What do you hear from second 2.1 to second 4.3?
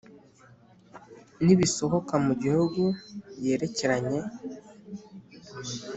mu gihugu yerekeranye